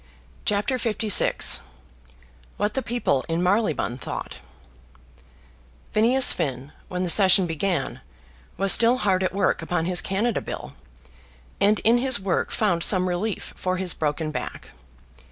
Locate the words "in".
3.29-3.43, 11.81-11.99